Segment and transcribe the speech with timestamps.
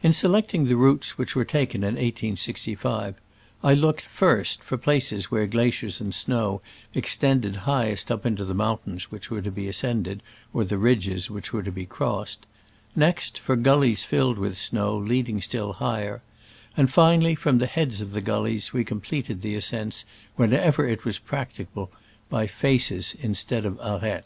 [0.00, 3.16] In selecting the routes which were taken in 1865,
[3.64, 6.60] I looked, first, for places where glaciers and snow
[6.94, 11.28] extended high est up into the mountains which were to be ascended or the ridges
[11.32, 12.46] which were to be crossed;
[12.94, 16.22] next, for gullies filled with snow leading still higher;
[16.76, 20.04] and final ly, from the heads of the gullies we com pleted the ascents,
[20.36, 21.88] whenever it was prac ticable,
[22.28, 24.22] by faces instead of by aretes.